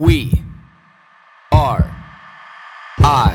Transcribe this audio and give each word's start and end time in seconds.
We 0.00 0.30
are 1.50 1.90
I. 3.00 3.34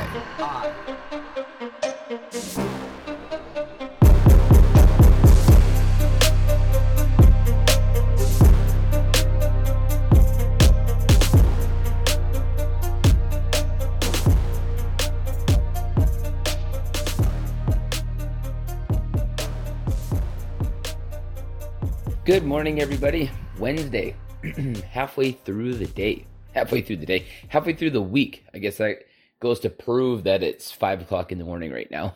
Good 22.24 22.46
morning, 22.46 22.80
everybody. 22.80 23.30
Wednesday, 23.60 24.16
halfway 24.90 25.34
through 25.34 25.74
the 25.74 25.88
day. 25.88 26.26
Halfway 26.54 26.82
through 26.82 26.98
the 26.98 27.06
day. 27.06 27.26
Halfway 27.50 27.74
through 27.74 27.92
the 27.92 28.02
week. 28.02 28.46
I 28.54 28.60
guess 28.60 28.78
that 28.78 29.04
goes 29.40 29.60
to 29.62 29.70
prove 29.70 30.24
that 30.24 30.44
it's 30.44 30.72
five 30.72 31.02
o'clock 31.02 31.32
in 31.32 31.38
the 31.38 31.46
morning 31.46 31.72
right 31.72 31.90
now. 31.92 32.16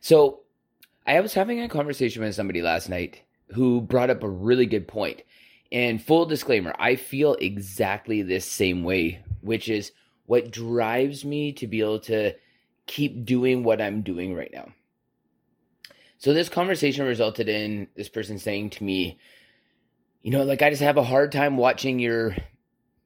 So, 0.00 0.40
I 1.06 1.20
was 1.20 1.34
having 1.34 1.60
a 1.60 1.68
conversation 1.68 2.22
with 2.22 2.34
somebody 2.34 2.62
last 2.62 2.88
night 2.88 3.20
who 3.48 3.82
brought 3.82 4.10
up 4.10 4.22
a 4.22 4.28
really 4.28 4.66
good 4.66 4.88
point. 4.88 5.22
And 5.70 6.02
full 6.02 6.24
disclaimer, 6.24 6.74
I 6.78 6.96
feel 6.96 7.34
exactly 7.34 8.22
this 8.22 8.46
same 8.46 8.84
way, 8.84 9.22
which 9.42 9.68
is 9.68 9.92
what 10.26 10.50
drives 10.50 11.24
me 11.24 11.52
to 11.54 11.66
be 11.66 11.80
able 11.80 12.00
to 12.00 12.32
keep 12.86 13.24
doing 13.24 13.64
what 13.64 13.80
I'm 13.80 14.02
doing 14.02 14.34
right 14.34 14.50
now. 14.52 14.68
So 16.18 16.32
this 16.32 16.48
conversation 16.48 17.04
resulted 17.04 17.48
in 17.48 17.88
this 17.96 18.08
person 18.08 18.38
saying 18.38 18.70
to 18.70 18.84
me, 18.84 19.18
you 20.22 20.30
know, 20.30 20.44
like 20.44 20.62
I 20.62 20.70
just 20.70 20.80
have 20.82 20.96
a 20.96 21.04
hard 21.04 21.32
time 21.32 21.58
watching 21.58 21.98
your 21.98 22.34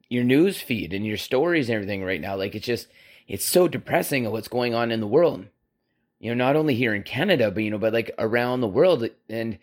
your 0.09 0.25
news 0.25 0.61
feed 0.61 0.93
and 0.93 1.07
your 1.07 1.17
stories 1.17 1.69
and 1.69 1.77
everything 1.77 2.03
right 2.03 2.21
now. 2.21 2.37
Like 2.37 2.55
it's 2.55 2.67
just 2.67 2.89
it's 3.27 3.45
so 3.45 3.69
depressing 3.69 4.27
of 4.27 4.33
what's 4.33 4.49
going 4.49 4.75
on 4.75 4.91
in 4.91 5.01
the 5.01 5.07
world. 5.07 5.47
You 6.19 6.35
know, 6.35 6.45
not 6.45 6.57
only 6.57 6.75
here 6.75 6.95
in 6.95 7.03
Canada, 7.03 7.51
but 7.51 7.63
you 7.63 7.71
know, 7.71 7.79
but 7.79 7.93
like 7.93 8.11
around 8.19 8.61
the 8.61 8.69
world 8.69 9.09
and 9.29 9.59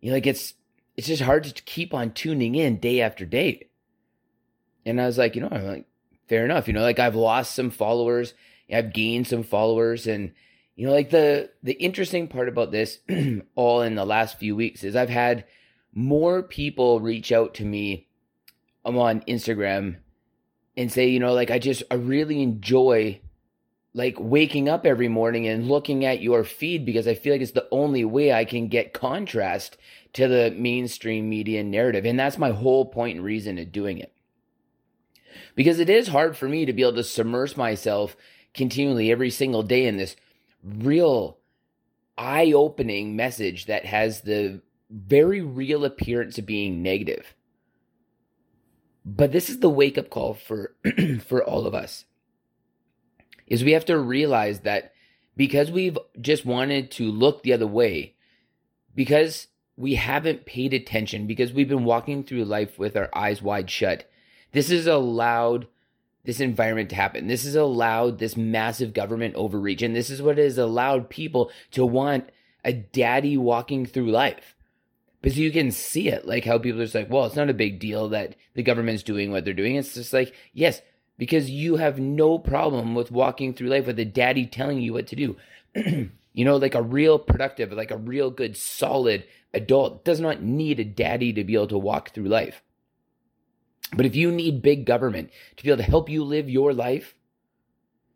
you 0.00 0.10
know, 0.10 0.16
like 0.16 0.26
it's 0.26 0.54
it's 0.96 1.06
just 1.06 1.22
hard 1.22 1.44
to 1.44 1.62
keep 1.62 1.92
on 1.92 2.12
tuning 2.12 2.54
in 2.54 2.78
day 2.78 3.00
after 3.00 3.26
day. 3.26 3.68
And 4.86 5.00
I 5.00 5.06
was 5.06 5.18
like, 5.18 5.34
you 5.34 5.40
know, 5.40 5.48
I'm 5.50 5.66
like, 5.66 5.86
fair 6.28 6.44
enough. 6.44 6.66
You 6.66 6.74
know, 6.74 6.82
like 6.82 6.98
I've 6.98 7.14
lost 7.14 7.54
some 7.54 7.70
followers, 7.70 8.34
I've 8.72 8.92
gained 8.92 9.26
some 9.26 9.42
followers, 9.42 10.06
and 10.06 10.32
you 10.76 10.86
know, 10.86 10.92
like 10.92 11.10
the 11.10 11.50
the 11.62 11.74
interesting 11.74 12.28
part 12.28 12.48
about 12.48 12.70
this 12.70 12.98
all 13.54 13.82
in 13.82 13.94
the 13.94 14.04
last 14.04 14.38
few 14.38 14.56
weeks 14.56 14.82
is 14.82 14.96
I've 14.96 15.10
had 15.10 15.44
more 15.92 16.42
people 16.42 17.00
reach 17.00 17.30
out 17.30 17.54
to 17.54 17.64
me 17.64 18.08
um, 18.84 18.98
on 18.98 19.20
Instagram 19.22 19.96
and 20.76 20.90
say, 20.90 21.08
you 21.08 21.20
know, 21.20 21.32
like 21.32 21.50
I 21.50 21.58
just 21.58 21.82
I 21.90 21.94
really 21.94 22.42
enjoy 22.42 23.20
like 23.94 24.16
waking 24.18 24.68
up 24.68 24.84
every 24.84 25.08
morning 25.08 25.46
and 25.46 25.68
looking 25.68 26.04
at 26.04 26.20
your 26.20 26.42
feed 26.42 26.84
because 26.84 27.06
I 27.06 27.14
feel 27.14 27.32
like 27.32 27.40
it's 27.40 27.52
the 27.52 27.68
only 27.70 28.04
way 28.04 28.32
I 28.32 28.44
can 28.44 28.66
get 28.68 28.92
contrast 28.92 29.76
to 30.14 30.26
the 30.26 30.52
mainstream 30.56 31.28
media 31.28 31.62
narrative. 31.62 32.04
And 32.04 32.18
that's 32.18 32.36
my 32.36 32.50
whole 32.50 32.86
point 32.86 33.16
and 33.16 33.24
reason 33.24 33.58
of 33.58 33.70
doing 33.70 33.98
it. 33.98 34.12
Because 35.54 35.78
it 35.78 35.88
is 35.88 36.08
hard 36.08 36.36
for 36.36 36.48
me 36.48 36.64
to 36.64 36.72
be 36.72 36.82
able 36.82 36.94
to 36.94 37.04
submerge 37.04 37.56
myself 37.56 38.16
continually 38.52 39.12
every 39.12 39.30
single 39.30 39.62
day 39.62 39.86
in 39.86 39.96
this 39.96 40.16
real 40.62 41.38
eye 42.18 42.52
opening 42.52 43.14
message 43.14 43.66
that 43.66 43.84
has 43.86 44.22
the 44.22 44.60
very 44.90 45.40
real 45.40 45.84
appearance 45.84 46.38
of 46.38 46.46
being 46.46 46.82
negative. 46.82 47.34
But 49.04 49.32
this 49.32 49.50
is 49.50 49.60
the 49.60 49.70
wake 49.70 49.98
up 49.98 50.10
call 50.10 50.34
for 50.34 50.74
for 51.26 51.44
all 51.44 51.66
of 51.66 51.74
us. 51.74 52.04
Is 53.46 53.62
we 53.62 53.72
have 53.72 53.84
to 53.86 53.98
realize 53.98 54.60
that 54.60 54.92
because 55.36 55.70
we've 55.70 55.98
just 56.20 56.46
wanted 56.46 56.90
to 56.92 57.10
look 57.10 57.42
the 57.42 57.52
other 57.52 57.66
way, 57.66 58.14
because 58.94 59.48
we 59.76 59.96
haven't 59.96 60.46
paid 60.46 60.72
attention, 60.72 61.26
because 61.26 61.52
we've 61.52 61.68
been 61.68 61.84
walking 61.84 62.24
through 62.24 62.44
life 62.44 62.78
with 62.78 62.96
our 62.96 63.10
eyes 63.14 63.42
wide 63.42 63.70
shut, 63.70 64.08
this 64.52 64.70
has 64.70 64.86
allowed 64.86 65.66
this 66.24 66.40
environment 66.40 66.88
to 66.88 66.96
happen. 66.96 67.26
This 67.26 67.44
has 67.44 67.54
allowed 67.54 68.18
this 68.18 68.36
massive 68.36 68.94
government 68.94 69.34
overreach, 69.34 69.82
and 69.82 69.94
this 69.94 70.08
is 70.08 70.22
what 70.22 70.38
has 70.38 70.56
allowed 70.56 71.10
people 71.10 71.50
to 71.72 71.84
want 71.84 72.30
a 72.64 72.72
daddy 72.72 73.36
walking 73.36 73.84
through 73.84 74.10
life 74.10 74.53
because 75.24 75.38
you 75.38 75.50
can 75.50 75.70
see 75.70 76.08
it 76.08 76.26
like 76.26 76.44
how 76.44 76.58
people 76.58 76.82
are 76.82 76.84
just 76.84 76.94
like 76.94 77.08
well 77.08 77.24
it's 77.24 77.34
not 77.34 77.48
a 77.48 77.54
big 77.54 77.80
deal 77.80 78.10
that 78.10 78.36
the 78.52 78.62
government's 78.62 79.02
doing 79.02 79.32
what 79.32 79.42
they're 79.42 79.54
doing. 79.54 79.76
It's 79.76 79.94
just 79.94 80.12
like 80.12 80.34
yes 80.52 80.82
because 81.16 81.48
you 81.48 81.76
have 81.76 81.98
no 81.98 82.38
problem 82.38 82.94
with 82.94 83.10
walking 83.10 83.54
through 83.54 83.68
life 83.68 83.86
with 83.86 83.98
a 83.98 84.04
daddy 84.04 84.44
telling 84.44 84.80
you 84.80 84.92
what 84.92 85.06
to 85.08 85.16
do. 85.16 85.36
You 86.36 86.44
know 86.44 86.56
like 86.56 86.74
a 86.74 86.82
real 86.82 87.20
productive 87.20 87.70
like 87.72 87.92
a 87.92 87.96
real 87.96 88.28
good 88.28 88.56
solid 88.56 89.24
adult 89.54 90.04
does 90.04 90.18
not 90.18 90.42
need 90.42 90.80
a 90.80 90.84
daddy 90.84 91.32
to 91.32 91.44
be 91.44 91.54
able 91.54 91.68
to 91.68 91.78
walk 91.78 92.10
through 92.10 92.24
life. 92.24 92.60
But 93.96 94.04
if 94.04 94.16
you 94.16 94.32
need 94.32 94.60
big 94.60 94.84
government 94.84 95.30
to 95.56 95.62
be 95.62 95.70
able 95.70 95.84
to 95.84 95.88
help 95.88 96.10
you 96.10 96.24
live 96.24 96.50
your 96.50 96.74
life 96.74 97.14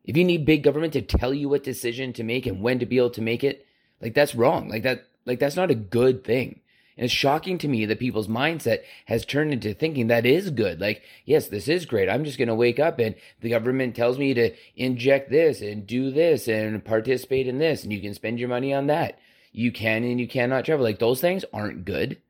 if 0.04 0.16
you 0.16 0.24
need 0.24 0.44
big 0.44 0.64
government 0.64 0.94
to 0.94 1.02
tell 1.02 1.32
you 1.32 1.48
what 1.48 1.62
decision 1.62 2.12
to 2.14 2.24
make 2.24 2.44
and 2.44 2.60
when 2.60 2.80
to 2.80 2.86
be 2.86 2.98
able 2.98 3.10
to 3.10 3.22
make 3.22 3.44
it 3.44 3.64
like 4.02 4.14
that's 4.14 4.34
wrong. 4.34 4.68
Like 4.68 4.82
that 4.82 5.04
like 5.24 5.38
that's 5.38 5.56
not 5.56 5.70
a 5.70 5.76
good 5.76 6.24
thing 6.24 6.60
and 6.98 7.04
it's 7.04 7.14
shocking 7.14 7.59
to 7.59 7.69
me 7.69 7.86
that 7.86 8.00
people's 8.00 8.26
mindset 8.26 8.81
has 9.06 9.25
turned 9.25 9.53
into 9.53 9.72
thinking 9.72 10.09
that 10.09 10.26
is 10.26 10.50
good. 10.50 10.81
Like, 10.81 11.03
yes, 11.25 11.47
this 11.47 11.69
is 11.69 11.86
great. 11.86 12.09
I'm 12.09 12.25
just 12.25 12.38
going 12.38 12.48
to 12.48 12.56
wake 12.56 12.81
up 12.81 12.98
and 12.98 13.14
the 13.41 13.50
government 13.50 13.94
tells 13.94 14.19
me 14.19 14.34
to 14.34 14.53
inject 14.75 15.31
this 15.31 15.60
and 15.60 15.86
do 15.86 16.10
this 16.10 16.48
and 16.48 16.84
participate 16.84 17.47
in 17.47 17.59
this, 17.59 17.84
and 17.84 17.92
you 17.92 18.03
can 18.03 18.14
spend 18.14 18.41
your 18.41 18.48
money 18.48 18.75
on 18.75 18.88
that. 18.88 19.20
You 19.53 19.70
can 19.70 20.03
and 20.03 20.19
you 20.19 20.26
cannot 20.26 20.64
travel. 20.64 20.84
Like, 20.84 20.98
those 20.98 21.20
things 21.20 21.44
aren't 21.53 21.84
good. 21.84 22.20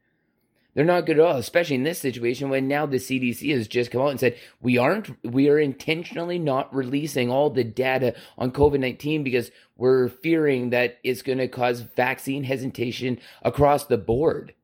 They're 0.74 0.84
not 0.84 1.06
good 1.06 1.18
at 1.18 1.24
all, 1.24 1.38
especially 1.38 1.76
in 1.76 1.82
this 1.82 1.98
situation 1.98 2.50
when 2.50 2.68
now 2.68 2.84
the 2.84 2.98
CDC 2.98 3.52
has 3.56 3.68
just 3.68 3.90
come 3.90 4.02
out 4.02 4.10
and 4.10 4.20
said 4.20 4.36
we 4.60 4.76
aren't, 4.76 5.10
we 5.24 5.48
are 5.48 5.58
intentionally 5.58 6.38
not 6.38 6.72
releasing 6.74 7.30
all 7.30 7.48
the 7.48 7.64
data 7.64 8.14
on 8.36 8.52
COVID 8.52 8.80
19 8.80 9.24
because 9.24 9.50
we're 9.76 10.08
fearing 10.08 10.70
that 10.70 10.98
it's 11.02 11.22
going 11.22 11.38
to 11.38 11.48
cause 11.48 11.80
vaccine 11.80 12.44
hesitation 12.44 13.18
across 13.42 13.86
the 13.86 13.96
board. 13.96 14.54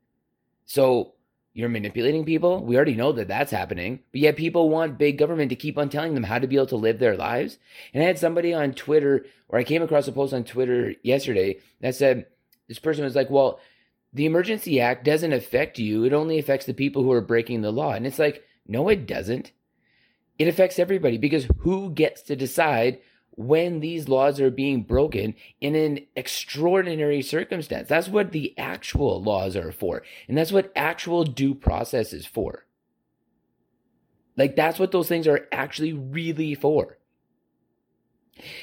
So 0.66 1.14
you're 1.52 1.69
manipulating 1.69 2.25
people. 2.25 2.64
We 2.64 2.76
already 2.76 2.97
know 2.97 3.12
that 3.12 3.28
that's 3.28 3.52
happening, 3.52 4.00
but 4.10 4.20
yet 4.20 4.36
people 4.36 4.69
want 4.69 4.98
big 4.98 5.19
government 5.19 5.50
to 5.50 5.56
keep 5.56 5.78
on 5.78 5.88
telling 5.88 6.14
them 6.14 6.25
how 6.25 6.38
to 6.41 6.48
be 6.48 6.56
able 6.56 6.66
to 6.66 6.76
live 6.76 6.98
their 6.98 7.16
lives. 7.16 7.58
And 7.92 8.02
I 8.02 8.06
had 8.06 8.19
somebody 8.19 8.52
on 8.52 8.74
Twitter, 8.74 9.24
or 9.48 9.58
I 9.58 9.64
came 9.64 9.82
across 9.82 10.08
a 10.08 10.12
post 10.12 10.34
on 10.34 10.42
Twitter 10.42 10.94
yesterday 11.03 11.58
that 11.80 11.94
said, 11.94 12.26
this 12.66 12.80
person 12.80 13.04
was 13.04 13.14
like, 13.14 13.30
well, 13.30 13.60
the 14.12 14.26
Emergency 14.26 14.80
Act 14.80 15.04
doesn't 15.04 15.32
affect 15.32 15.78
you. 15.78 16.04
It 16.04 16.12
only 16.12 16.38
affects 16.38 16.66
the 16.66 16.74
people 16.74 17.03
who 17.03 17.12
are 17.12 17.20
breaking 17.20 17.62
the 17.62 17.72
law. 17.72 17.92
And 17.92 18.06
it's 18.06 18.19
like, 18.19 18.42
no, 18.66 18.88
it 18.88 19.06
doesn't. 19.06 19.53
It 20.38 20.48
affects 20.48 20.78
everybody 20.78 21.19
because 21.19 21.47
who 21.58 21.91
gets 21.91 22.22
to 22.22 22.36
decide 22.36 22.98
when 23.37 23.81
these 23.81 24.09
laws 24.09 24.41
are 24.41 24.50
being 24.50 24.83
broken 24.83 25.34
in 25.61 25.75
an 25.75 26.00
extraordinary 26.15 27.22
circumstance. 27.22 27.89
That's 27.89 28.09
what 28.09 28.33
the 28.33 28.56
actual 28.56 29.22
laws 29.22 29.56
are 29.56 29.72
for. 29.72 30.03
And 30.28 30.39
that's 30.39 30.53
what 30.53 30.72
actual 30.77 31.25
due 31.25 31.55
process 31.55 32.12
is 32.12 32.27
for. 32.27 32.65
Like, 34.37 34.56
that's 34.56 34.78
what 34.78 34.93
those 34.93 35.09
things 35.09 35.27
are 35.27 35.49
actually 35.53 35.93
really 35.93 36.55
for. 36.55 36.99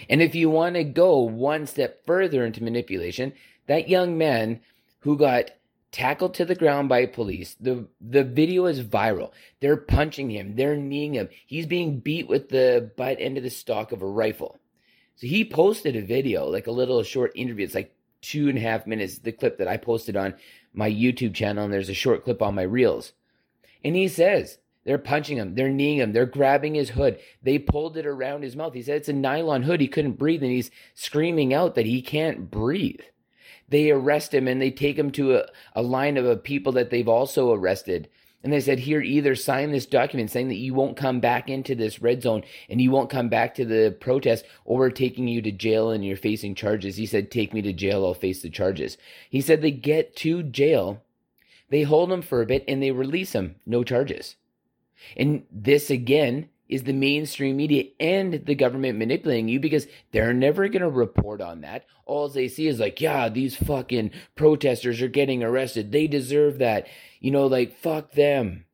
And 0.09 0.21
if 0.21 0.35
you 0.35 0.49
want 0.49 0.75
to 0.75 0.83
go 0.83 1.19
one 1.19 1.65
step 1.65 2.05
further 2.05 2.45
into 2.45 2.63
manipulation, 2.63 3.33
that 3.67 3.89
young 3.89 4.17
man 4.17 4.59
who 4.99 5.17
got 5.17 5.51
tackled 5.91 6.33
to 6.35 6.45
the 6.45 6.55
ground 6.55 6.89
by 6.89 7.05
police. 7.05 7.55
The 7.59 7.87
the 7.99 8.23
video 8.23 8.65
is 8.65 8.81
viral. 8.81 9.31
They're 9.59 9.77
punching 9.77 10.29
him, 10.29 10.55
they're 10.55 10.75
kneeing 10.75 11.13
him. 11.13 11.29
He's 11.45 11.65
being 11.65 11.99
beat 11.99 12.27
with 12.27 12.49
the 12.49 12.91
butt 12.95 13.17
end 13.19 13.37
of 13.37 13.43
the 13.43 13.49
stock 13.49 13.91
of 13.91 14.01
a 14.01 14.07
rifle. 14.07 14.59
So 15.15 15.27
he 15.27 15.45
posted 15.45 15.95
a 15.95 16.01
video, 16.01 16.47
like 16.47 16.67
a 16.67 16.71
little 16.71 17.03
short 17.03 17.31
interview. 17.35 17.65
It's 17.65 17.75
like 17.75 17.95
two 18.21 18.49
and 18.49 18.57
a 18.57 18.61
half 18.61 18.87
minutes, 18.87 19.19
the 19.19 19.31
clip 19.31 19.57
that 19.57 19.67
I 19.67 19.77
posted 19.77 20.15
on 20.15 20.35
my 20.73 20.89
YouTube 20.89 21.33
channel, 21.33 21.63
and 21.63 21.73
there's 21.73 21.89
a 21.89 21.93
short 21.93 22.23
clip 22.23 22.41
on 22.41 22.55
my 22.55 22.61
reels. 22.61 23.13
And 23.83 23.95
he 23.95 24.07
says, 24.07 24.57
they're 24.83 24.97
punching 24.97 25.37
him, 25.37 25.53
they're 25.53 25.69
kneeing 25.69 25.97
him, 25.97 26.13
they're 26.13 26.25
grabbing 26.25 26.73
his 26.73 26.89
hood. 26.89 27.19
They 27.43 27.59
pulled 27.59 27.97
it 27.97 28.05
around 28.05 28.43
his 28.43 28.55
mouth. 28.55 28.73
He 28.73 28.81
said 28.81 28.97
it's 28.97 29.09
a 29.09 29.13
nylon 29.13 29.63
hood. 29.63 29.81
He 29.81 29.87
couldn't 29.87 30.17
breathe, 30.17 30.41
and 30.41 30.51
he's 30.51 30.71
screaming 30.95 31.53
out 31.53 31.75
that 31.75 31.85
he 31.85 32.01
can't 32.01 32.49
breathe. 32.49 33.01
They 33.71 33.89
arrest 33.89 34.33
him 34.33 34.47
and 34.47 34.61
they 34.61 34.71
take 34.71 34.97
him 34.97 35.11
to 35.13 35.37
a, 35.37 35.45
a 35.73 35.81
line 35.81 36.17
of 36.17 36.25
a 36.25 36.37
people 36.37 36.71
that 36.73 36.91
they've 36.91 37.07
also 37.07 37.51
arrested 37.51 38.07
and 38.43 38.51
they 38.51 38.59
said, 38.59 38.79
here, 38.79 39.01
either 39.01 39.35
sign 39.35 39.71
this 39.71 39.85
document 39.85 40.31
saying 40.31 40.47
that 40.47 40.55
you 40.55 40.73
won't 40.73 40.97
come 40.97 41.19
back 41.19 41.49
into 41.49 41.75
this 41.75 42.01
red 42.01 42.23
zone 42.23 42.43
and 42.69 42.81
you 42.81 42.89
won't 42.89 43.09
come 43.09 43.29
back 43.29 43.53
to 43.55 43.65
the 43.65 43.95
protest, 43.99 44.45
or 44.65 44.79
we're 44.79 44.89
taking 44.89 45.27
you 45.27 45.41
to 45.43 45.51
jail 45.51 45.91
and 45.91 46.03
you're 46.03 46.17
facing 46.17 46.55
charges. 46.55 46.95
He 46.95 47.05
said, 47.05 47.29
take 47.29 47.53
me 47.53 47.61
to 47.61 47.73
jail, 47.73 48.03
I'll 48.03 48.15
face 48.15 48.41
the 48.41 48.49
charges. 48.49 48.97
He 49.29 49.41
said 49.41 49.61
they 49.61 49.71
get 49.71 50.15
to 50.17 50.41
jail, 50.41 51.03
they 51.69 51.83
hold 51.83 52.11
him 52.11 52.23
for 52.23 52.41
a 52.41 52.47
bit, 52.47 52.63
and 52.67 52.81
they 52.81 52.91
release 52.91 53.33
him, 53.33 53.57
no 53.65 53.83
charges. 53.83 54.35
And 55.15 55.43
this 55.51 55.91
again 55.91 56.49
is 56.71 56.83
the 56.83 56.93
mainstream 56.93 57.57
media 57.57 57.83
and 57.99 58.45
the 58.45 58.55
government 58.55 58.97
manipulating 58.97 59.49
you 59.49 59.59
because 59.59 59.85
they're 60.11 60.33
never 60.33 60.67
going 60.69 60.81
to 60.81 60.89
report 60.89 61.41
on 61.41 61.61
that. 61.61 61.85
All 62.05 62.27
they 62.29 62.47
see 62.47 62.67
is 62.67 62.79
like, 62.79 62.99
yeah, 63.01 63.29
these 63.29 63.55
fucking 63.55 64.11
protesters 64.35 65.01
are 65.01 65.07
getting 65.09 65.43
arrested. 65.43 65.91
They 65.91 66.07
deserve 66.07 66.57
that. 66.59 66.87
You 67.19 67.31
know, 67.31 67.45
like, 67.45 67.77
fuck 67.77 68.13
them. 68.13 68.65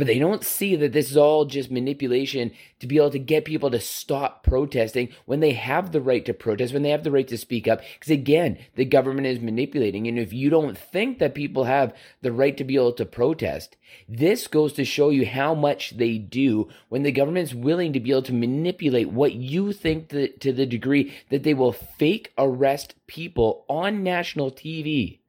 But 0.00 0.06
they 0.06 0.18
don't 0.18 0.42
see 0.42 0.76
that 0.76 0.94
this 0.94 1.10
is 1.10 1.18
all 1.18 1.44
just 1.44 1.70
manipulation 1.70 2.52
to 2.78 2.86
be 2.86 2.96
able 2.96 3.10
to 3.10 3.18
get 3.18 3.44
people 3.44 3.70
to 3.70 3.80
stop 3.80 4.42
protesting 4.42 5.10
when 5.26 5.40
they 5.40 5.50
have 5.50 5.92
the 5.92 6.00
right 6.00 6.24
to 6.24 6.32
protest, 6.32 6.72
when 6.72 6.82
they 6.82 6.88
have 6.88 7.04
the 7.04 7.10
right 7.10 7.28
to 7.28 7.36
speak 7.36 7.68
up. 7.68 7.82
Because 7.98 8.10
again, 8.10 8.56
the 8.76 8.86
government 8.86 9.26
is 9.26 9.40
manipulating. 9.40 10.06
And 10.06 10.18
if 10.18 10.32
you 10.32 10.48
don't 10.48 10.78
think 10.78 11.18
that 11.18 11.34
people 11.34 11.64
have 11.64 11.94
the 12.22 12.32
right 12.32 12.56
to 12.56 12.64
be 12.64 12.76
able 12.76 12.94
to 12.94 13.04
protest, 13.04 13.76
this 14.08 14.46
goes 14.46 14.72
to 14.72 14.86
show 14.86 15.10
you 15.10 15.26
how 15.26 15.54
much 15.54 15.90
they 15.98 16.16
do 16.16 16.70
when 16.88 17.02
the 17.02 17.12
government's 17.12 17.52
willing 17.52 17.92
to 17.92 18.00
be 18.00 18.10
able 18.10 18.22
to 18.22 18.32
manipulate 18.32 19.10
what 19.10 19.34
you 19.34 19.70
think 19.70 20.08
that, 20.08 20.40
to 20.40 20.50
the 20.50 20.64
degree 20.64 21.12
that 21.28 21.42
they 21.42 21.52
will 21.52 21.72
fake 21.72 22.32
arrest 22.38 22.94
people 23.06 23.66
on 23.68 24.02
national 24.02 24.50
TV 24.50 25.19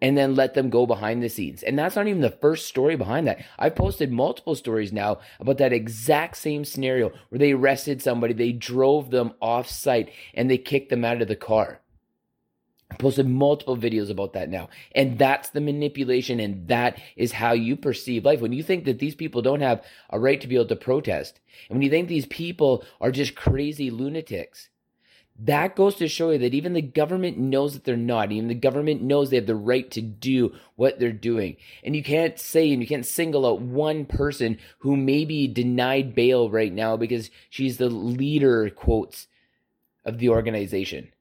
and 0.00 0.16
then 0.16 0.34
let 0.34 0.54
them 0.54 0.70
go 0.70 0.86
behind 0.86 1.22
the 1.22 1.28
scenes. 1.28 1.62
And 1.62 1.78
that's 1.78 1.96
not 1.96 2.06
even 2.06 2.20
the 2.20 2.30
first 2.30 2.66
story 2.66 2.96
behind 2.96 3.26
that. 3.26 3.44
I've 3.58 3.76
posted 3.76 4.12
multiple 4.12 4.54
stories 4.54 4.92
now 4.92 5.20
about 5.40 5.58
that 5.58 5.72
exact 5.72 6.36
same 6.36 6.64
scenario 6.64 7.12
where 7.28 7.38
they 7.38 7.52
arrested 7.52 8.02
somebody, 8.02 8.34
they 8.34 8.52
drove 8.52 9.10
them 9.10 9.32
off 9.40 9.68
site, 9.68 10.10
and 10.34 10.50
they 10.50 10.58
kicked 10.58 10.90
them 10.90 11.04
out 11.04 11.22
of 11.22 11.28
the 11.28 11.36
car. 11.36 11.80
I 12.90 12.94
posted 12.96 13.26
multiple 13.26 13.76
videos 13.76 14.10
about 14.10 14.34
that 14.34 14.48
now. 14.48 14.68
And 14.94 15.18
that's 15.18 15.48
the 15.48 15.60
manipulation, 15.60 16.38
and 16.38 16.68
that 16.68 17.00
is 17.16 17.32
how 17.32 17.52
you 17.52 17.74
perceive 17.76 18.24
life. 18.24 18.40
When 18.40 18.52
you 18.52 18.62
think 18.62 18.84
that 18.84 19.00
these 19.00 19.16
people 19.16 19.42
don't 19.42 19.60
have 19.60 19.84
a 20.10 20.20
right 20.20 20.40
to 20.40 20.46
be 20.46 20.54
able 20.54 20.66
to 20.66 20.76
protest, 20.76 21.40
and 21.68 21.76
when 21.76 21.82
you 21.82 21.90
think 21.90 22.08
these 22.08 22.26
people 22.26 22.84
are 23.00 23.10
just 23.10 23.34
crazy 23.34 23.90
lunatics, 23.90 24.68
that 25.38 25.76
goes 25.76 25.96
to 25.96 26.08
show 26.08 26.30
you 26.30 26.38
that 26.38 26.54
even 26.54 26.72
the 26.72 26.82
government 26.82 27.36
knows 27.36 27.74
that 27.74 27.84
they're 27.84 27.96
not. 27.96 28.32
Even 28.32 28.48
the 28.48 28.54
government 28.54 29.02
knows 29.02 29.28
they 29.28 29.36
have 29.36 29.46
the 29.46 29.54
right 29.54 29.90
to 29.90 30.00
do 30.00 30.54
what 30.76 30.98
they're 30.98 31.12
doing. 31.12 31.56
And 31.84 31.94
you 31.94 32.02
can't 32.02 32.38
say 32.38 32.72
and 32.72 32.80
you 32.80 32.88
can't 32.88 33.04
single 33.04 33.46
out 33.46 33.60
one 33.60 34.06
person 34.06 34.58
who 34.78 34.96
may 34.96 35.24
be 35.24 35.46
denied 35.46 36.14
bail 36.14 36.48
right 36.48 36.72
now 36.72 36.96
because 36.96 37.30
she's 37.50 37.76
the 37.76 37.90
leader, 37.90 38.70
quotes, 38.70 39.26
of 40.04 40.18
the 40.18 40.30
organization. 40.30 41.12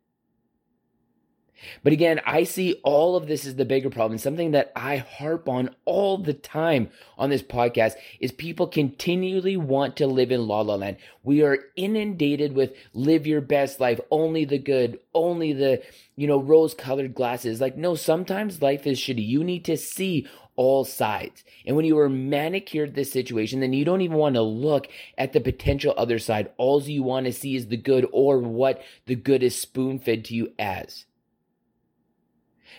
But 1.83 1.93
again, 1.93 2.21
I 2.25 2.43
see 2.43 2.79
all 2.83 3.15
of 3.15 3.27
this 3.27 3.45
as 3.45 3.55
the 3.55 3.65
bigger 3.65 3.89
problem. 3.89 4.17
Something 4.17 4.51
that 4.51 4.71
I 4.75 4.97
harp 4.97 5.47
on 5.47 5.75
all 5.85 6.17
the 6.17 6.33
time 6.33 6.89
on 7.17 7.29
this 7.29 7.43
podcast 7.43 7.93
is 8.19 8.31
people 8.31 8.67
continually 8.67 9.57
want 9.57 9.97
to 9.97 10.07
live 10.07 10.31
in 10.31 10.47
la 10.47 10.61
la 10.61 10.75
land. 10.75 10.97
We 11.23 11.43
are 11.43 11.59
inundated 11.75 12.53
with 12.53 12.73
live 12.93 13.27
your 13.27 13.41
best 13.41 13.79
life, 13.79 13.99
only 14.11 14.45
the 14.45 14.59
good, 14.59 14.99
only 15.13 15.53
the, 15.53 15.81
you 16.15 16.27
know, 16.27 16.41
rose 16.41 16.73
colored 16.73 17.15
glasses. 17.15 17.61
Like, 17.61 17.77
no, 17.77 17.95
sometimes 17.95 18.61
life 18.61 18.85
is 18.85 18.99
shitty. 18.99 19.25
You 19.25 19.43
need 19.43 19.65
to 19.65 19.77
see 19.77 20.27
all 20.55 20.85
sides. 20.85 21.43
And 21.65 21.75
when 21.75 21.85
you 21.85 21.97
are 21.99 22.09
manicured 22.09 22.95
this 22.95 23.11
situation, 23.11 23.59
then 23.59 23.73
you 23.73 23.85
don't 23.85 24.01
even 24.01 24.17
want 24.17 24.35
to 24.35 24.41
look 24.41 24.87
at 25.17 25.33
the 25.33 25.41
potential 25.41 25.93
other 25.97 26.19
side. 26.19 26.51
All 26.57 26.81
you 26.81 27.03
want 27.03 27.25
to 27.25 27.33
see 27.33 27.55
is 27.55 27.67
the 27.67 27.77
good 27.77 28.07
or 28.11 28.39
what 28.39 28.81
the 29.05 29.15
good 29.15 29.43
is 29.43 29.59
spoon 29.59 29.99
fed 29.99 30.25
to 30.25 30.35
you 30.35 30.53
as 30.57 31.05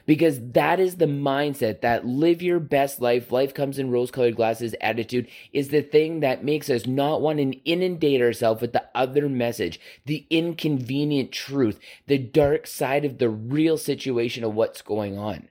because 0.07 0.41
that 0.53 0.81
is 0.81 0.97
the 0.97 1.07
mindset 1.07 1.81
that 1.81 2.07
live 2.07 2.43
your 2.43 2.61
best 2.61 3.01
life, 3.01 3.33
life 3.33 3.55
comes 3.55 3.79
in 3.79 3.91
rose 3.91 4.11
colored 4.11 4.37
glasses 4.37 4.75
attitude 4.81 5.29
is 5.53 5.69
the 5.69 5.83
thing 5.83 6.21
that 6.21 6.45
makes 6.45 6.71
us 6.71 6.87
not 6.87 7.21
want 7.21 7.39
to 7.39 7.53
inundate 7.65 8.21
ourselves 8.21 8.61
with 8.61 8.73
the 8.73 8.85
other 8.95 9.29
message, 9.29 9.81
the 10.05 10.27
inconvenient 10.31 11.33
truth, 11.33 11.79
the 12.07 12.19
dark 12.19 12.67
side 12.67 13.05
of 13.05 13.19
the 13.19 13.29
real 13.29 13.79
situation 13.79 14.45
of 14.45 14.55
what's 14.55 14.83
going 14.83 15.19
on 15.19 15.49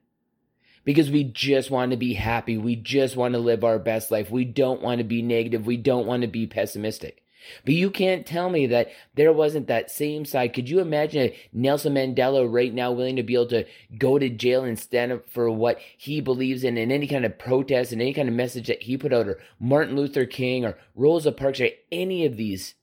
because 0.85 1.09
we 1.09 1.23
just 1.23 1.71
want 1.71 1.91
to 1.91 1.97
be 1.97 2.13
happy. 2.13 2.57
We 2.57 2.75
just 2.75 3.17
want 3.17 3.33
to 3.33 3.39
live 3.39 3.63
our 3.63 3.79
best 3.79 4.11
life. 4.11 4.29
We 4.29 4.45
don't 4.45 4.81
want 4.81 4.99
to 4.99 5.03
be 5.03 5.21
negative. 5.21 5.65
We 5.65 5.77
don't 5.77 6.05
want 6.05 6.21
to 6.21 6.27
be 6.27 6.47
pessimistic. 6.47 7.24
But 7.63 7.73
you 7.73 7.89
can't 7.89 8.25
tell 8.25 8.49
me 8.49 8.67
that 8.67 8.89
there 9.15 9.33
wasn't 9.33 9.67
that 9.67 9.91
same 9.91 10.25
side. 10.25 10.53
Could 10.53 10.69
you 10.69 10.79
imagine 10.79 11.31
Nelson 11.53 11.93
Mandela 11.93 12.51
right 12.51 12.73
now 12.73 12.91
willing 12.91 13.15
to 13.15 13.23
be 13.23 13.35
able 13.35 13.47
to 13.47 13.65
go 13.97 14.19
to 14.19 14.29
jail 14.29 14.63
and 14.63 14.77
stand 14.77 15.11
up 15.11 15.29
for 15.29 15.49
what 15.49 15.79
he 15.97 16.21
believes 16.21 16.63
in 16.63 16.77
and 16.77 16.91
any 16.91 17.07
kind 17.07 17.25
of 17.25 17.37
protest 17.37 17.91
and 17.91 18.01
any 18.01 18.13
kind 18.13 18.29
of 18.29 18.35
message 18.35 18.67
that 18.67 18.83
he 18.83 18.97
put 18.97 19.13
out, 19.13 19.27
or 19.27 19.39
Martin 19.59 19.95
Luther 19.95 20.25
King 20.25 20.65
or 20.65 20.77
Rosa 20.95 21.31
Parks 21.31 21.61
or 21.61 21.69
any 21.91 22.25
of 22.25 22.37
these 22.37 22.75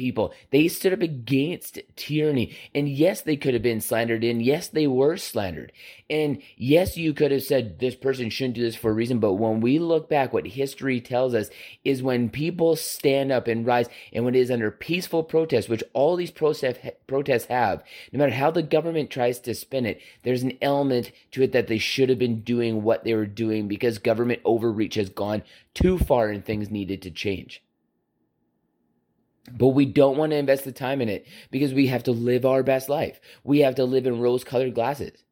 people. 0.00 0.32
They 0.50 0.66
stood 0.66 0.94
up 0.94 1.02
against 1.02 1.78
tyranny. 1.94 2.56
And 2.74 2.88
yes, 2.88 3.20
they 3.20 3.36
could 3.36 3.52
have 3.52 3.62
been 3.62 3.82
slandered. 3.82 4.24
And 4.24 4.40
yes, 4.40 4.66
they 4.66 4.86
were 4.86 5.18
slandered. 5.18 5.72
And 6.08 6.40
yes, 6.56 6.96
you 6.96 7.12
could 7.12 7.30
have 7.30 7.42
said 7.42 7.78
this 7.78 7.94
person 7.94 8.30
shouldn't 8.30 8.54
do 8.54 8.62
this 8.62 8.76
for 8.76 8.90
a 8.90 8.94
reason. 8.94 9.18
But 9.18 9.34
when 9.34 9.60
we 9.60 9.78
look 9.78 10.08
back, 10.08 10.32
what 10.32 10.46
history 10.46 11.02
tells 11.02 11.34
us 11.34 11.50
is 11.84 12.02
when 12.02 12.30
people 12.30 12.76
stand 12.76 13.30
up 13.30 13.46
and 13.46 13.66
rise, 13.66 13.88
and 14.12 14.24
when 14.24 14.34
it 14.34 14.40
is 14.40 14.50
under 14.50 14.70
peaceful 14.70 15.22
protest, 15.22 15.68
which 15.68 15.84
all 15.92 16.16
these 16.16 16.30
protests 16.30 17.44
have, 17.46 17.84
no 18.10 18.18
matter 18.18 18.32
how 18.32 18.50
the 18.50 18.62
government 18.62 19.10
tries 19.10 19.38
to 19.40 19.54
spin 19.54 19.84
it, 19.84 20.00
there's 20.22 20.42
an 20.42 20.56
element 20.62 21.12
to 21.32 21.42
it 21.42 21.52
that 21.52 21.66
they 21.66 21.78
should 21.78 22.08
have 22.08 22.18
been 22.18 22.40
doing 22.40 22.82
what 22.82 23.04
they 23.04 23.12
were 23.12 23.26
doing 23.26 23.68
because 23.68 23.98
government 23.98 24.40
overreach 24.46 24.94
has 24.94 25.10
gone 25.10 25.42
too 25.74 25.98
far 25.98 26.30
and 26.30 26.42
things 26.42 26.70
needed 26.70 27.02
to 27.02 27.10
change. 27.10 27.62
But 29.50 29.68
we 29.68 29.86
don't 29.86 30.16
want 30.16 30.30
to 30.32 30.36
invest 30.36 30.64
the 30.64 30.72
time 30.72 31.00
in 31.00 31.08
it 31.08 31.26
because 31.50 31.72
we 31.72 31.86
have 31.86 32.02
to 32.04 32.12
live 32.12 32.44
our 32.44 32.62
best 32.62 32.88
life. 32.88 33.20
We 33.42 33.60
have 33.60 33.74
to 33.76 33.84
live 33.84 34.06
in 34.06 34.20
rose 34.20 34.44
colored 34.44 34.74
glasses. 34.74 35.24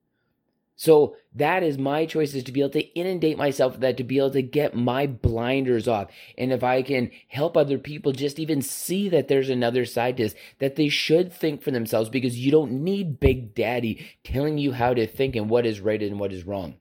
So 0.80 1.16
that 1.34 1.64
is 1.64 1.76
my 1.76 2.06
choice 2.06 2.34
is 2.34 2.44
to 2.44 2.52
be 2.52 2.60
able 2.60 2.70
to 2.70 2.94
inundate 2.94 3.36
myself 3.36 3.72
with 3.72 3.80
that, 3.80 3.96
to 3.96 4.04
be 4.04 4.18
able 4.18 4.30
to 4.30 4.42
get 4.42 4.76
my 4.76 5.08
blinders 5.08 5.88
off. 5.88 6.08
And 6.38 6.52
if 6.52 6.62
I 6.62 6.82
can 6.82 7.10
help 7.26 7.56
other 7.56 7.78
people 7.78 8.12
just 8.12 8.38
even 8.38 8.62
see 8.62 9.08
that 9.08 9.26
there's 9.26 9.50
another 9.50 9.84
side 9.84 10.16
to 10.18 10.22
this, 10.22 10.36
that 10.60 10.76
they 10.76 10.88
should 10.88 11.32
think 11.32 11.62
for 11.62 11.72
themselves 11.72 12.08
because 12.08 12.38
you 12.38 12.52
don't 12.52 12.70
need 12.70 13.18
Big 13.18 13.56
Daddy 13.56 14.08
telling 14.22 14.56
you 14.56 14.70
how 14.70 14.94
to 14.94 15.04
think 15.04 15.34
and 15.34 15.50
what 15.50 15.66
is 15.66 15.80
right 15.80 16.00
and 16.00 16.20
what 16.20 16.32
is 16.32 16.46
wrong. 16.46 16.76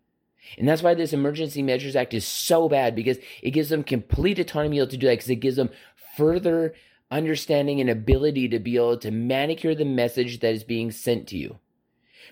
And 0.60 0.70
that's 0.70 0.84
why 0.84 0.94
this 0.94 1.12
Emergency 1.12 1.64
Measures 1.64 1.96
Act 1.96 2.14
is 2.14 2.26
so 2.26 2.70
bad 2.70 2.96
because 2.96 3.18
it 3.42 3.50
gives 3.50 3.70
them 3.70 3.84
complete 3.84 4.38
autonomy 4.38 4.78
to 4.78 4.86
do 4.86 5.08
that 5.08 5.14
because 5.14 5.30
it 5.32 5.38
gives 5.38 5.56
them 5.56 5.72
further 6.16 6.76
understanding 7.10 7.80
and 7.80 7.90
ability 7.90 8.50
to 8.50 8.60
be 8.60 8.76
able 8.76 8.98
to 8.98 9.12
manicure 9.12 9.76
the 9.76 9.86
message 9.86 10.40
that 10.40 10.54
is 10.54 10.64
being 10.64 10.92
sent 10.92 11.28
to 11.28 11.38
you. 11.38 11.60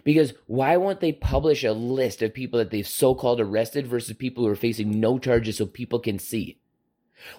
Because 0.04 0.34
why 0.46 0.78
won't 0.78 1.00
they 1.00 1.14
publish 1.14 1.64
a 1.64 1.72
list 1.72 2.22
of 2.22 2.34
people 2.34 2.60
that 2.60 2.70
they've 2.70 2.88
so 2.88 3.16
called 3.16 3.40
arrested 3.40 3.88
versus 3.88 4.16
people 4.16 4.44
who 4.44 4.50
are 4.50 4.56
facing 4.56 5.00
no 5.00 5.18
charges 5.18 5.58
so 5.58 5.66
people 5.66 6.00
can 6.00 6.20
see? 6.20 6.60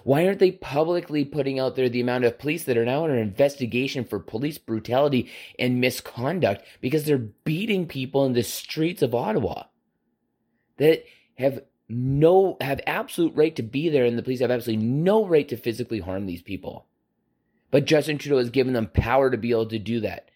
Why 0.03 0.25
aren't 0.25 0.39
they 0.39 0.51
publicly 0.51 1.23
putting 1.23 1.59
out 1.59 1.75
there 1.75 1.87
the 1.87 2.01
amount 2.01 2.25
of 2.25 2.39
police 2.39 2.63
that 2.63 2.77
are 2.77 2.85
now 2.85 3.03
under 3.03 3.15
investigation 3.15 4.03
for 4.03 4.19
police 4.19 4.57
brutality 4.57 5.29
and 5.59 5.79
misconduct 5.79 6.65
because 6.81 7.05
they're 7.05 7.17
beating 7.17 7.87
people 7.87 8.25
in 8.25 8.33
the 8.33 8.43
streets 8.43 9.01
of 9.01 9.13
Ottawa 9.13 9.63
that 10.77 11.03
have 11.35 11.61
no 11.89 12.57
have 12.59 12.81
absolute 12.85 13.33
right 13.35 13.55
to 13.55 13.63
be 13.63 13.87
there 13.87 14.03
and 14.03 14.17
the 14.17 14.23
police 14.23 14.41
have 14.41 14.51
absolutely 14.51 14.85
no 14.85 15.25
right 15.25 15.47
to 15.47 15.55
physically 15.55 15.99
harm 15.99 16.25
these 16.25 16.41
people. 16.41 16.87
But 17.71 17.85
Justin 17.85 18.17
Trudeau 18.17 18.37
has 18.37 18.49
given 18.49 18.73
them 18.73 18.87
power 18.87 19.29
to 19.29 19.37
be 19.37 19.51
able 19.51 19.67
to 19.67 19.79
do 19.79 19.99
that 20.01 20.29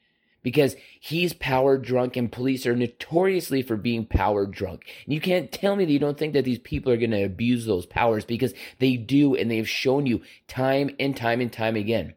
because 0.44 0.76
he's 1.00 1.34
power 1.34 1.78
drunk 1.78 2.18
and 2.18 2.32
police 2.32 2.66
are 2.66 2.76
notoriously 2.76 3.62
for 3.62 3.78
being 3.78 4.06
power 4.06 4.46
drunk. 4.46 4.86
And 5.06 5.14
you 5.14 5.22
can't 5.22 5.52
tell 5.52 5.76
me 5.76 5.86
that 5.86 5.92
you 5.92 6.00
don't 6.00 6.18
think 6.18 6.34
that 6.34 6.46
these 6.46 6.60
people 6.60 6.92
are 6.92 6.98
going 6.98 7.12
to 7.12 7.24
abuse 7.24 7.66
those 7.66 7.86
powers 7.86 8.26
because 8.26 8.54
they 8.80 8.98
do 8.98 9.36
and 9.36 9.50
they've 9.50 9.70
shown 9.70 10.06
you 10.06 10.22
time 10.48 10.96
and 11.00 11.16
time 11.16 11.42
and 11.42 11.52
time 11.52 11.76
again. 11.76 12.16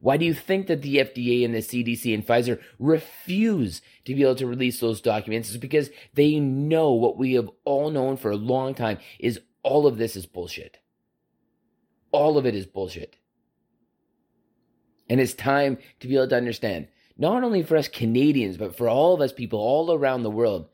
Why 0.00 0.18
do 0.18 0.26
you 0.26 0.34
think 0.34 0.66
that 0.66 0.82
the 0.82 0.96
FDA 0.96 1.44
and 1.46 1.54
the 1.54 1.60
CDC 1.60 2.12
and 2.12 2.26
Pfizer 2.26 2.60
refuse 2.78 3.80
to 4.04 4.14
be 4.14 4.22
able 4.22 4.34
to 4.34 4.46
release 4.46 4.78
those 4.78 5.00
documents? 5.00 5.48
It's 5.48 5.56
because 5.56 5.88
they 6.12 6.38
know 6.38 6.92
what 6.92 7.16
we 7.16 7.32
have 7.34 7.48
all 7.64 7.90
known 7.90 8.18
for 8.18 8.30
a 8.30 8.36
long 8.36 8.74
time 8.74 8.98
is 9.18 9.40
all 9.62 9.86
of 9.86 9.96
this 9.96 10.14
is 10.14 10.26
bullshit. 10.26 10.78
All 12.12 12.36
of 12.36 12.44
it 12.44 12.54
is 12.54 12.66
bullshit. 12.66 13.16
And 15.14 15.20
it's 15.20 15.32
time 15.32 15.78
to 16.00 16.08
be 16.08 16.16
able 16.16 16.26
to 16.26 16.36
understand, 16.36 16.88
not 17.16 17.44
only 17.44 17.62
for 17.62 17.76
us 17.76 17.86
Canadians, 17.86 18.56
but 18.56 18.76
for 18.76 18.88
all 18.88 19.14
of 19.14 19.20
us 19.20 19.32
people 19.32 19.60
all 19.60 19.94
around 19.94 20.24
the 20.24 20.30
world, 20.30 20.66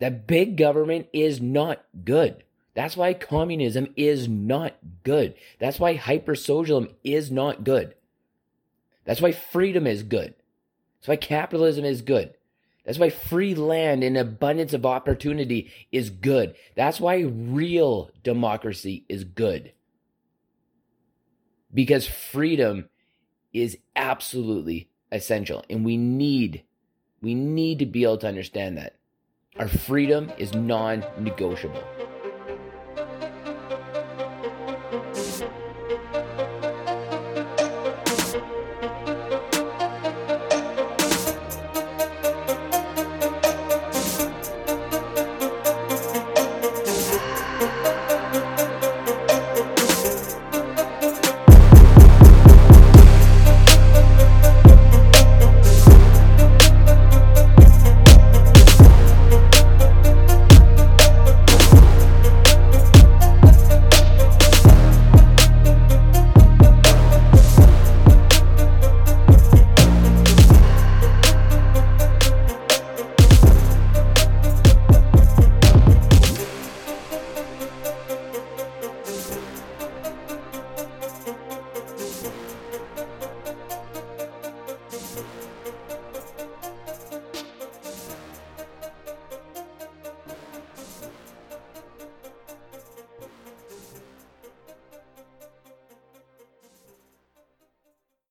that 0.00 0.26
big 0.26 0.56
government 0.56 1.06
is 1.12 1.40
not 1.40 1.84
good. 2.04 2.42
That's 2.74 2.96
why 2.96 3.14
communism 3.14 3.94
is 3.94 4.28
not 4.28 4.74
good. 5.04 5.36
That's 5.60 5.78
why 5.78 5.94
hyper 5.94 6.34
socialism 6.34 6.96
is 7.04 7.30
not 7.30 7.62
good. 7.62 7.94
That's 9.04 9.20
why 9.20 9.30
freedom 9.30 9.86
is 9.86 10.02
good. 10.02 10.34
That's 10.98 11.06
why 11.06 11.14
capitalism 11.14 11.84
is 11.84 12.02
good. 12.02 12.34
That's 12.84 12.98
why 12.98 13.10
free 13.10 13.54
land 13.54 14.02
and 14.02 14.16
abundance 14.16 14.72
of 14.72 14.84
opportunity 14.84 15.70
is 15.92 16.10
good. 16.10 16.56
That's 16.74 16.98
why 16.98 17.20
real 17.20 18.10
democracy 18.24 19.04
is 19.08 19.22
good. 19.22 19.74
because 21.72 22.08
freedom 22.08 22.88
is 23.52 23.78
absolutely 23.96 24.88
essential. 25.12 25.64
And 25.68 25.84
we 25.84 25.96
need 25.96 26.62
we 27.22 27.34
need 27.34 27.78
to 27.80 27.86
be 27.86 28.04
able 28.04 28.18
to 28.18 28.28
understand 28.28 28.78
that 28.78 28.96
our 29.58 29.68
freedom 29.68 30.32
is 30.38 30.54
non-negotiable 30.54 31.84